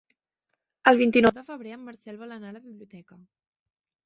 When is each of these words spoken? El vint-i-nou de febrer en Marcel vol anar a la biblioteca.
El 0.91 0.97
vint-i-nou 1.01 1.33
de 1.35 1.43
febrer 1.51 1.75
en 1.77 1.83
Marcel 1.91 2.19
vol 2.23 2.35
anar 2.39 2.51
a 2.53 2.55
la 2.57 2.63
biblioteca. 2.65 3.21